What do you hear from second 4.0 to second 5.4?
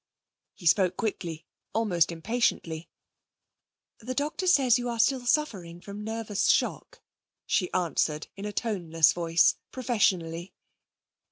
doctor says you're still